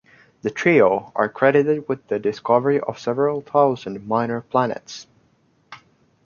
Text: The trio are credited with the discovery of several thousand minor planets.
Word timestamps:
The 0.41 0.49
trio 0.49 1.11
are 1.13 1.29
credited 1.29 1.87
with 1.87 2.07
the 2.07 2.17
discovery 2.17 2.79
of 2.81 2.97
several 2.97 3.41
thousand 3.41 4.07
minor 4.07 4.41
planets. 4.41 5.05